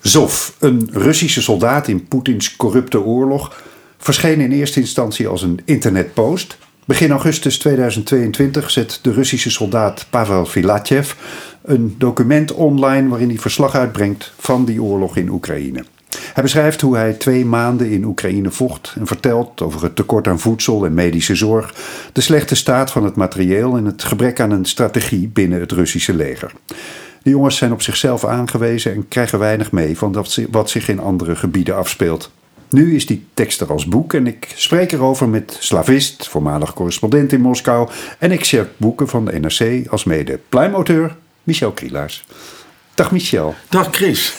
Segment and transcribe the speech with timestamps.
[0.00, 3.62] Zov, een Russische soldaat in Poetins corrupte oorlog,
[3.98, 6.58] verscheen in eerste instantie als een internetpost.
[6.84, 11.12] Begin augustus 2022 zet de Russische soldaat Pavel Filatjev
[11.62, 15.84] een document online waarin hij verslag uitbrengt van die oorlog in Oekraïne.
[16.34, 20.38] Hij beschrijft hoe hij twee maanden in Oekraïne vocht en vertelt over het tekort aan
[20.38, 21.74] voedsel en medische zorg,
[22.12, 26.14] de slechte staat van het materieel en het gebrek aan een strategie binnen het Russische
[26.14, 26.52] leger.
[27.22, 31.36] De jongens zijn op zichzelf aangewezen en krijgen weinig mee van wat zich in andere
[31.36, 32.30] gebieden afspeelt.
[32.70, 37.32] Nu is die tekst er als boek en ik spreek erover met slavist, voormalig correspondent
[37.32, 42.24] in Moskou en expert boeken van de NRC als mede pluimauteur Michel Krielaars.
[42.94, 43.54] Dag Michel.
[43.68, 44.32] Dag Chris.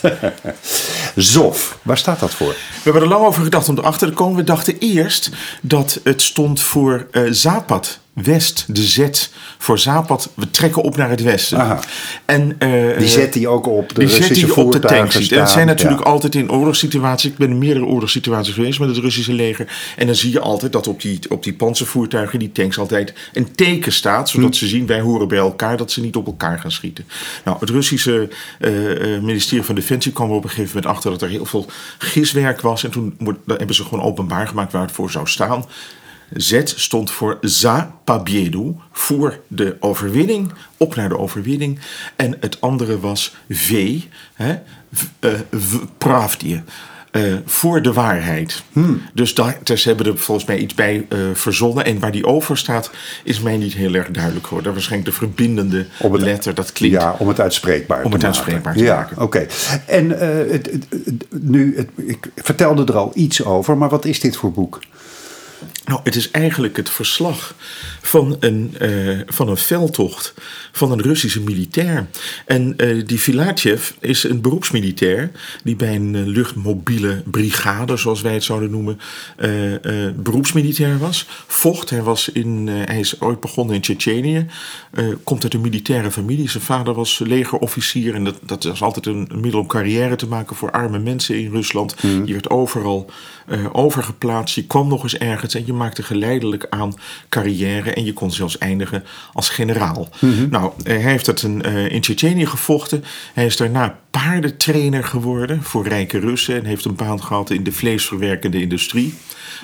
[1.16, 2.48] ZOF, waar staat dat voor?
[2.48, 4.36] We hebben er lang over gedacht om erachter te komen.
[4.36, 5.30] We dachten eerst
[5.62, 10.30] dat het stond voor uh, Zapad West, de Z voor Zapad.
[10.34, 11.60] We trekken op naar het westen.
[11.60, 11.80] Aha.
[12.26, 15.30] En, uh, die zet die ook op de die Russische zet die op de tanks.
[15.30, 17.32] Het zijn natuurlijk altijd in oorlogssituaties.
[17.32, 19.68] Ik ben in meerdere oorlogssituaties geweest met het Russische leger.
[19.98, 23.52] En dan zie je altijd dat op die, op die panzervoertuigen, die tanks, altijd een
[23.52, 24.30] teken staat.
[24.30, 24.56] Zodat hm.
[24.56, 27.06] ze zien, wij horen bij elkaar, dat ze niet op elkaar gaan schieten.
[27.46, 28.30] Nou, het Russische
[28.60, 31.66] uh, ministerie van Defensie kwam er op een gegeven moment achter dat er heel veel
[31.98, 32.84] giswerk was.
[32.84, 35.66] En toen hebben ze gewoon openbaar gemaakt waar het voor zou staan.
[36.34, 41.80] Z stond voor Za Pabiedu, voor de overwinning, op naar de overwinning.
[42.16, 44.00] En het andere was V,
[44.34, 44.56] hè,
[45.20, 45.32] uh,
[45.98, 46.64] Pravdje.
[47.12, 48.64] Uh, voor de waarheid.
[48.72, 49.02] Hmm.
[49.14, 51.86] Dus daar, dus ze hebben er volgens mij iets bij uh, verzonnen.
[51.86, 52.92] En waar die over staat,
[53.24, 54.74] is mij niet heel erg duidelijk geworden.
[54.74, 57.02] Waarschijnlijk de verbindende het, letter, dat klinkt.
[57.02, 59.22] Ja, om het uitspreekbaar om te het uitspreekbaar te ja, maken.
[59.22, 59.48] oké.
[59.86, 60.20] En uh,
[60.52, 64.80] het, het, nu, ik vertelde er al iets over, maar wat is dit voor boek?
[65.86, 67.56] Nou, het is eigenlijk het verslag
[68.02, 70.34] van een, uh, van een veldtocht
[70.72, 72.08] van een Russische militair.
[72.46, 75.32] En uh, die Filatjev is een beroepsmilitair
[75.64, 79.00] die bij een uh, luchtmobiele brigade, zoals wij het zouden noemen,
[80.16, 81.26] beroepsmilitair was.
[81.48, 84.46] Vocht, hij, was in, hij is ooit begonnen in Tsjetsjenië,
[85.24, 86.50] komt uit een militaire familie.
[86.50, 90.56] Zijn vader was legerofficier en dat, dat was altijd een, middel om carrière te maken
[90.56, 92.04] voor arme mensen in Rusland.
[92.04, 92.26] Mm.
[92.26, 93.10] Je werd overal
[93.72, 96.94] overgeplaatst, je kwam nog eens ergens en je maakte geleidelijk aan
[97.30, 99.04] carrière en je kon zelfs eindigen
[99.34, 100.10] als generaal.
[100.20, 100.50] Mhm.
[100.50, 103.04] Nou, hij heeft het een, uh, in Tsjetsjenië gevochten.
[103.34, 107.72] Hij is daarna paardentrainer geworden voor rijke Russen en heeft een baan gehad in de
[107.72, 109.14] vleesverwerkende industrie.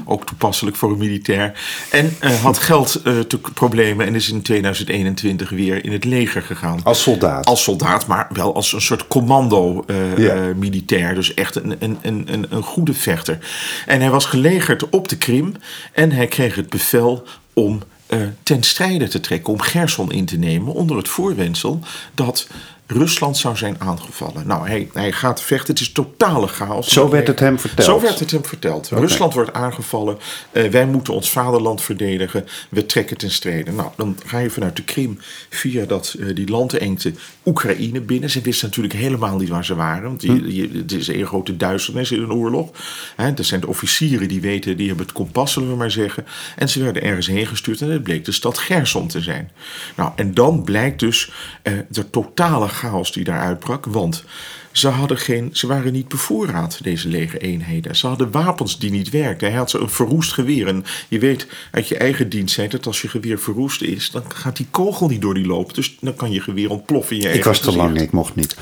[0.05, 1.53] Ook toepasselijk voor een militair.
[1.91, 6.79] En uh, had geldproblemen uh, en is in 2021 weer in het leger gegaan.
[6.83, 7.45] Als soldaat?
[7.45, 11.09] Als soldaat, maar wel als een soort commando-militair.
[11.09, 13.37] Uh, Dus echt een, een, een, een goede vechter.
[13.85, 15.53] En hij was gelegerd op de Krim.
[16.01, 17.23] En hij kreeg het bevel
[17.53, 21.79] om uh, ten strijde te trekken, om Gerson in te nemen, onder het voorwendsel
[22.15, 22.47] dat
[22.91, 24.47] Rusland zou zijn aangevallen.
[24.47, 25.73] Nou, hij, hij gaat vechten.
[25.73, 26.87] Het is totale chaos.
[26.87, 27.87] Zo werd het hem verteld.
[27.87, 28.89] Zo werd het hem verteld.
[28.89, 30.17] Rusland wordt aangevallen.
[30.51, 32.45] Uh, wij moeten ons vaderland verdedigen.
[32.69, 33.71] We trekken ten strijde.
[33.71, 35.19] Nou, dan ga je vanuit de Krim
[35.49, 37.13] via dat, uh, die landengte
[37.45, 38.29] Oekraïne binnen.
[38.29, 40.03] Ze wisten natuurlijk helemaal niet waar ze waren.
[40.03, 40.77] Want die, hm.
[40.77, 42.69] het is een grote duisternis in een oorlog.
[43.15, 46.25] Hè, er zijn de officieren die weten, die hebben het kompas, zullen we maar zeggen.
[46.55, 49.51] En ze werden ergens heen gestuurd en het bleek de stad Gerson te zijn.
[49.95, 51.31] Nou, en dan blijkt dus
[51.63, 52.79] uh, de totale chaos
[53.13, 53.85] die daar uitbrak.
[53.85, 54.23] Want
[54.71, 57.95] ze, hadden geen, ze waren niet bevoorraad, deze legereenheden.
[57.95, 59.47] Ze hadden wapens die niet werkten.
[59.47, 60.67] Hij had ze een verroest geweer.
[60.67, 64.57] En je weet uit je eigen dienst dat als je geweer verroest is, dan gaat
[64.57, 65.75] die kogel niet door die loop.
[65.75, 68.55] Dus dan kan je geweer ontploffen in je Ik was te lang, ik mocht niet.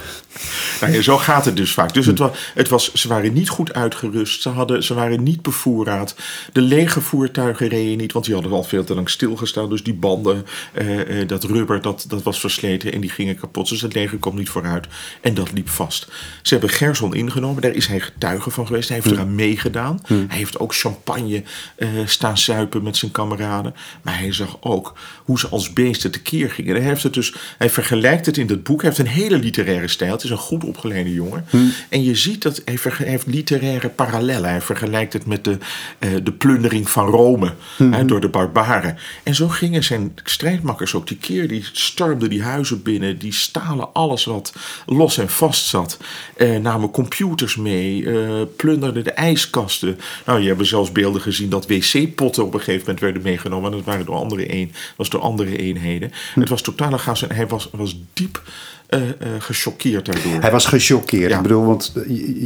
[0.82, 1.94] Nou ja, zo gaat het dus vaak.
[1.94, 4.42] Dus het was, het was, ze waren niet goed uitgerust.
[4.42, 6.16] Ze, hadden, ze waren niet bevoorraad.
[6.54, 9.70] De legervoertuigen reden niet, want die hadden al veel te lang stilgestaan.
[9.70, 13.70] Dus die banden, eh, eh, dat rubber, dat, dat was versleten en die gingen kapot.
[13.70, 14.88] Dus het leger kwam niet vooruit.
[15.22, 16.08] En dat liep vast.
[16.42, 18.90] Ze hebben Gerson ingenomen, daar is hij getuige van geweest.
[18.90, 20.00] Hij heeft eraan meegedaan.
[20.08, 21.44] Hij heeft ook champagne
[21.78, 23.74] uh, staan zuipen met zijn kameraden.
[24.02, 26.76] Maar hij zag ook hoe ze als beesten tekeer gingen.
[26.76, 28.82] Hij, heeft het dus, hij vergelijkt het in dat boek.
[28.82, 30.12] Hij heeft een hele literaire stijl.
[30.12, 31.46] Het is een goed opgeleide jongen.
[31.50, 31.58] Hm.
[31.90, 34.50] En je ziet dat hij, heeft literaire parallellen.
[34.50, 35.58] Hij vergelijkt het met de,
[36.00, 38.98] uh, de plundering van Rome hè, door de barbaren.
[39.24, 41.48] En zo gingen zijn strijdmakkers ook die keer.
[41.48, 43.18] Die stormden die huizen binnen.
[43.20, 44.54] Die stalen alles wat
[44.86, 45.98] los en vast zat.
[46.36, 50.00] Eh, namen computers mee, eh, plunderden de ijskasten.
[50.26, 53.72] Nou, je hebt zelfs beelden gezien dat wc-potten op een gegeven moment werden meegenomen.
[53.72, 56.12] En dat waren door andere, een, was door andere eenheden.
[56.34, 56.40] Hm.
[56.40, 58.42] Het was totale chaos en hij was, was diep
[58.90, 59.02] uh,
[59.40, 60.42] gechoqueerd daardoor.
[60.42, 61.32] Hij was gechoqueerd.
[61.32, 61.94] Ik bedoel, want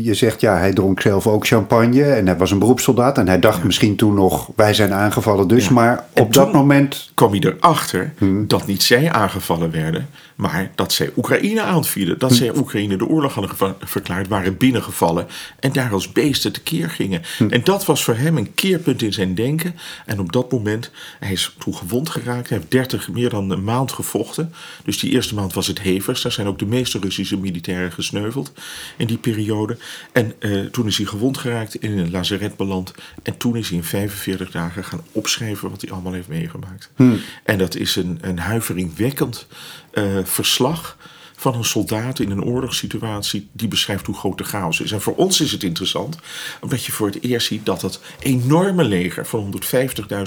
[0.04, 3.40] je, zegt ja, hij dronk zelf ook champagne en hij was een beroepssoldaat en hij
[3.40, 8.13] dacht misschien toen nog wij zijn aangevallen dus, maar op dat moment kwam hij erachter
[8.18, 8.48] hmm.
[8.48, 12.19] dat niet zij aangevallen werden, maar dat zij Oekraïne aanvielen.
[12.19, 12.35] Dat hm.
[12.35, 15.27] zij Oekraïne de oorlog hadden verklaard, waren binnengevallen
[15.59, 17.21] en daar als beesten tekeer gingen.
[17.38, 17.47] Hm.
[17.47, 19.75] En dat was voor hem een keerpunt in zijn denken.
[20.06, 22.50] En op dat moment, hij is toen gewond geraakt.
[22.50, 24.53] Hij heeft 30, meer dan een maand gevochten.
[24.83, 26.24] Dus die eerste maand was het hevigst.
[26.24, 28.51] Daar zijn ook de meeste Russische militairen gesneuveld
[28.97, 29.77] in die periode.
[30.12, 32.94] En eh, toen is hij gewond geraakt, in een lazaret beland.
[33.24, 36.89] En toen is hij in 45 dagen gaan opschrijven wat hij allemaal heeft meegemaakt.
[36.95, 37.15] Hm.
[37.44, 39.47] En dat is een, een huiveringwekkend
[39.94, 40.98] uh, verslag
[41.44, 44.92] van een soldaat in een oorlogssituatie die beschrijft hoe groot de chaos is.
[44.92, 46.18] En voor ons is het interessant,
[46.62, 49.62] omdat je voor het eerst ziet dat het enorme leger van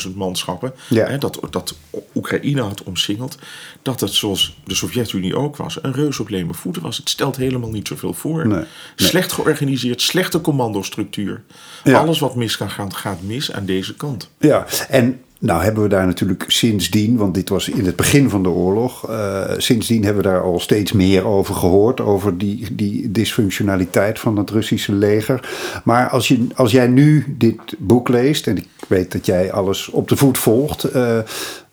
[0.06, 1.74] 150.000 manschappen, hè, dat, dat
[2.14, 3.38] Oekraïne had omsingeld,
[3.82, 6.96] dat het zoals de Sovjet-Unie ook was, een reus op leme voeten was.
[6.96, 8.46] Het stelt helemaal niet zoveel voor.
[8.46, 8.64] Nee,
[8.96, 11.42] Slecht georganiseerd, slechte commandostructuur.
[11.84, 14.30] Alles wat mis kan gaan, gaat mis aan deze kant.
[14.38, 18.42] Ja, en nou hebben we daar natuurlijk sindsdien, want dit was in het begin van
[18.42, 23.10] de oorlog, uh, sindsdien hebben we daar al steeds meer over gehoord, over die, die
[23.10, 25.48] dysfunctionaliteit van het Russische leger.
[25.84, 29.88] Maar als, je, als jij nu dit boek leest, en ik weet dat jij alles
[29.88, 31.18] op de voet volgt, uh,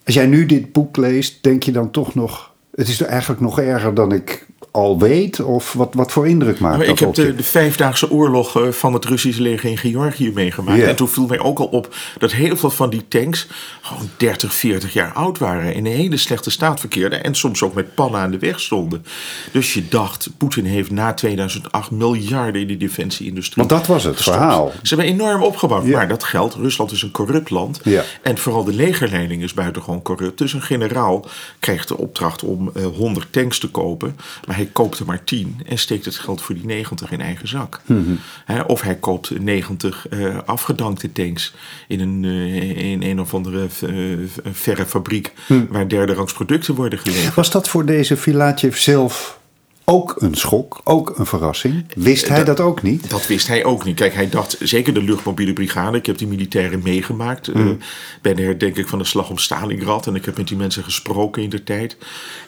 [0.06, 3.60] als jij nu dit boek leest, denk je dan toch nog, het is eigenlijk nog
[3.60, 5.40] erger dan ik al weet?
[5.40, 8.68] Of wat, wat voor indruk maakt maar dat Ik heb de, de, Vijfdaagse Oorlog eh,
[8.68, 10.82] van het Russische leger in Georgië meegemaakt.
[10.82, 13.48] En toen viel mij ook al op dat heel veel van die tanks
[13.82, 15.74] gewoon 30, 40 jaar oud waren.
[15.74, 17.24] In een hele slechte staat verkeerden.
[17.24, 19.06] En soms ook met pannen aan de weg stonden.
[19.52, 23.68] Dus je dacht, Poetin heeft na 2008 miljarden in de defensieindustrie.
[23.68, 24.72] Want dat was het verhaal.
[24.82, 25.86] Ze hebben enorm opgebouwd.
[25.86, 26.56] Maar dat geldt.
[26.56, 27.82] Rusland is een corrupt land.
[28.22, 30.38] En vooral de legerleiding is buitengewoon corrupt.
[30.38, 31.26] Dus een generaal
[31.60, 34.18] krijgt de opdracht om uh, eh, 100 tanks te kopen.
[34.46, 37.48] Maar hij koopt er maar 10 en steekt het geld voor die 90 in eigen
[37.48, 37.82] zak.
[37.86, 38.20] Mm
[38.68, 41.54] of hij koopt 90 uh, eh, afgedankte tanks
[41.88, 44.18] in een, uh, in een of andere uh,
[44.52, 45.66] verre fabriek hm.
[45.70, 47.36] waar derde rangs producten worden geleverd.
[47.36, 49.40] Was dat voor deze Filatjev zelf
[49.86, 51.86] ook een schok, ook een verrassing.
[51.96, 53.10] Wist hij dat, ook niet?
[53.10, 53.96] Dat wist hij ook niet.
[53.96, 57.68] Kijk, hij dacht, zeker de luchtmobiele brigade, ik heb die militairen meegemaakt mm.
[57.68, 57.74] uh,
[58.22, 60.08] bij de herdenking van de slag om Stalingrad.
[60.08, 61.98] En ik heb met die mensen gesproken in de tijd.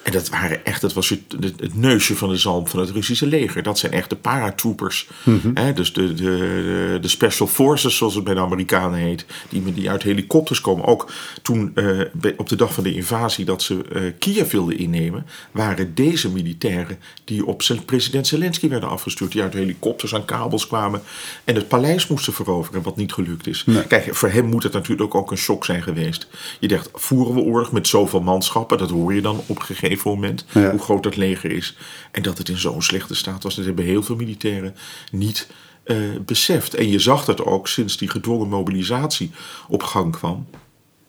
[0.03, 3.27] En dat waren echt, dat was het, het, neusje van de zalm van het Russische
[3.27, 3.63] leger.
[3.63, 5.07] Dat zijn echt de paratroopers.
[5.23, 9.25] Mm dus de, de, de special forces, zoals het bij de Amerikanen heet.
[9.49, 10.85] Die, die uit helikopters komen.
[10.85, 11.11] Ook
[11.41, 12.01] toen uh,
[12.37, 16.97] op de dag van de invasie dat ze uh, Kiev wilden innemen, waren deze militairen
[17.25, 19.31] die op president Zelensky werden afgestuurd.
[19.31, 21.01] Die uit helikopters aan kabels kwamen
[21.43, 23.65] en het paleis moesten veroveren, wat niet gelukt is.
[23.87, 26.27] Kijk, voor hem moet het natuurlijk ook een shock zijn geweest.
[26.59, 28.77] Je dacht, voeren we oorlog met zoveel manschappen?
[28.77, 31.77] Dat hoor je dan op een gegeven moment, hoe groot dat leger is.
[32.11, 34.75] En dat het in zo'n slechte staat was, dat hebben heel veel militairen
[35.11, 35.47] niet
[35.85, 36.73] uh, beseft.
[36.73, 39.31] En je zag dat ook sinds die gedwongen mobilisatie
[39.67, 40.47] op gang kwam.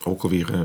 [0.05, 0.61] Ook alweer uh,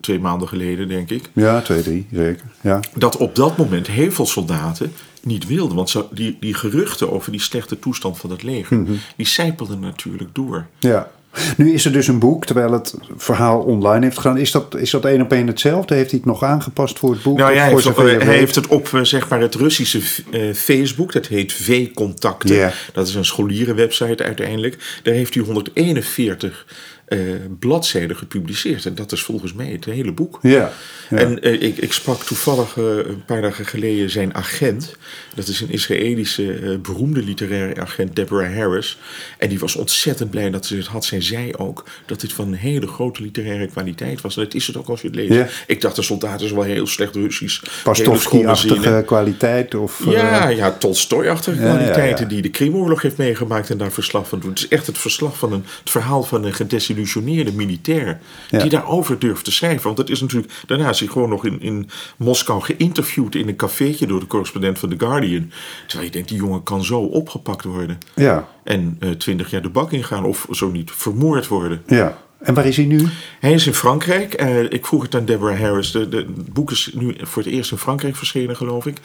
[0.00, 1.30] twee maanden geleden, denk ik.
[1.32, 2.44] Ja, twee, drie, zeker.
[2.60, 2.80] Ja.
[2.94, 4.92] Dat op dat moment heel veel soldaten
[5.22, 5.76] niet wilden.
[5.76, 10.34] Want die, die geruchten over die slechte toestand van het leger, mm die sijpelden natuurlijk
[10.34, 10.66] door.
[10.78, 11.10] Ja.
[11.56, 14.38] Nu is er dus een boek, terwijl het verhaal online heeft gedaan.
[14.38, 15.94] Is dat, is dat één op één hetzelfde?
[15.94, 17.38] Heeft hij het nog aangepast voor het boek?
[17.38, 20.00] Nou ja, hij heeft, hij heeft het op eh, zeg maar, het Russische
[20.30, 21.12] uh, Facebook.
[21.12, 22.72] Dat heet V-contacten.
[22.92, 25.00] Dat is een scholierenwebsite uiteindelijk.
[25.02, 26.66] Daar heeft hij 141
[27.10, 28.86] uh, bladzijden gepubliceerd.
[28.86, 30.38] En dat is volgens mij het hele boek.
[30.42, 30.72] Ja,
[31.08, 34.96] En uh, ik, ik sprak toevallig uh, een paar dagen geleden zijn agent.
[35.34, 38.98] Dat is een Israëlische beroemde literaire agent, Deborah Harris.
[39.38, 41.04] En die was ontzettend blij dat ze het had.
[41.04, 44.36] Zij zei ook dat dit van een hele grote literaire kwaliteit was.
[44.36, 45.32] En dat is het ook als je het leest.
[45.32, 45.46] Ja.
[45.66, 47.62] Ik dacht, de soldaten is wel heel slecht Russisch.
[47.84, 49.74] Pastovsky-achtige kwaliteit?
[49.74, 54.50] Of, ja, ja Tolstoy-achtige kwaliteiten die de Krimoorlog heeft meegemaakt en daar verslag van doen.
[54.50, 58.20] Het is echt het verslag van een, het verhaal van een gedesillusioneerde gedesillusioneerde militair.
[58.50, 59.82] Die daarover durft te schrijven.
[59.82, 60.52] Want dat is natuurlijk.
[60.66, 64.78] Daarna is hij gewoon nog in, in Moskou geïnterviewd in een cafeetje door de correspondent
[64.78, 65.50] van The Guardian.
[65.86, 67.98] Terwijl je denkt, die jongen kan zo opgepakt worden.
[68.14, 68.48] Ja.
[68.64, 71.82] En eh, twintig jaar de bak ingaan of zo niet vermoord worden.
[71.86, 72.18] Ja.
[72.40, 73.06] En waar is hij nu?
[73.40, 74.42] Hij is in Frankrijk.
[74.42, 75.90] Uh, ik vroeg het aan Deborah Harris.
[75.90, 78.96] De, de, het boek is nu voor het eerst in Frankrijk verschenen, geloof ik.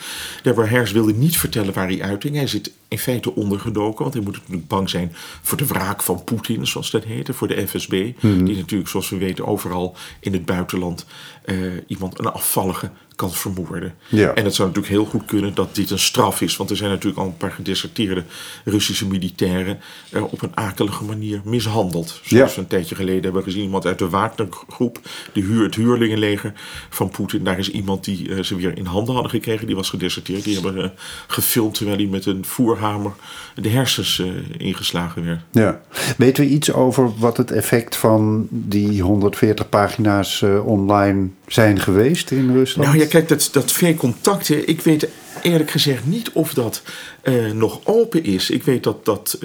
[0.44, 2.36] Deborah Harris wilde niet vertellen waar hij uitging.
[2.36, 6.24] Hij zit in feite ondergedoken, want hij moet natuurlijk bang zijn voor de wraak van
[6.24, 8.12] Poetin, zoals dat heette, voor de FSB.
[8.20, 8.44] Mhm.
[8.44, 11.06] Die natuurlijk, zoals we weten, overal in het buitenland
[11.46, 13.96] uh, iemand, een afvallige kan vermoorden.
[14.08, 14.34] Ja.
[14.34, 16.58] En het zou natuurlijk heel goed kunnen dat dit een straf is.
[16.58, 18.24] Want er zijn natuurlijk al een paar gedeserteerde
[18.66, 22.08] Russische militairen er op een akelige manier mishandeld.
[22.24, 22.56] Zoals Ja.
[22.56, 23.64] we een tijdje geleden hebben gezien.
[23.64, 25.00] Iemand uit de Wagner-groep,
[25.34, 26.54] de huur, het huurlingenleger
[26.90, 27.44] van Poetin.
[27.44, 29.68] Daar is iemand die eh, ze weer in handen hadden gekregen.
[29.68, 30.44] Die was gedeserteerd.
[30.44, 30.90] Die hebben eh,
[31.28, 33.12] gefilmd terwijl hij met een voerhamer
[33.56, 34.28] de hersens eh,
[34.58, 35.40] ingeslagen werd.
[35.52, 35.82] Ja.
[36.18, 42.32] Weten we iets over wat het effect van die 140 pagina's eh, online zijn geweest
[42.32, 42.88] in Rusland?
[42.88, 45.08] Nou ja, kijk, dat, dat V-contacten, ik weet
[45.42, 46.82] eerlijk gezegd niet of dat
[47.22, 48.50] eh, nog open is.
[48.50, 49.38] Ik weet dat, dat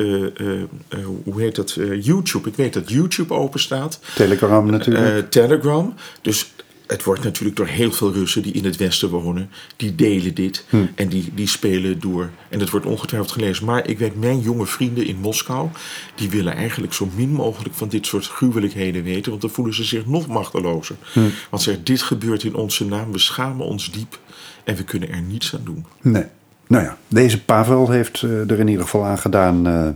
[1.25, 4.01] hoe heet dat, YouTube, ik weet dat YouTube open staat.
[4.15, 5.31] Telegram natuurlijk.
[5.31, 5.95] Telegram.
[6.23, 6.53] Dus
[6.91, 10.65] het wordt natuurlijk door heel veel Russen die in het Westen wonen, die delen dit
[10.95, 12.31] en die, die spelen door.
[12.49, 13.65] En het wordt ongetwijfeld gelezen.
[13.65, 15.69] Maar ik weet, mijn jonge vrienden in Moskou,
[16.15, 19.85] die willen eigenlijk zo min mogelijk van dit soort gruwelijkheden weten, want dan voelen ze
[19.85, 20.97] zich nog machtelozer.
[21.51, 24.19] Want ze zeggen, dit gebeurt in onze naam, we schamen ons diep
[24.65, 25.87] en we kunnen er niets aan doen.
[26.01, 26.25] Nee.
[26.67, 29.89] Nou ja, deze Pavel heeft eh, er in ieder geval aan gedaan eh,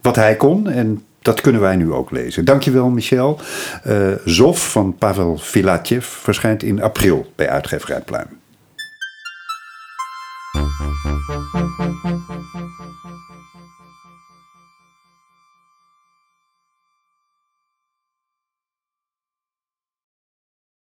[0.00, 0.68] wat hij kon.
[0.68, 2.44] En dat kunnen wij nu ook lezen.
[2.44, 3.40] Dankjewel, Michel.
[3.82, 8.38] Eh Zof van Pavel Filatjev verschijnt in april bij uitgeverij Pluim.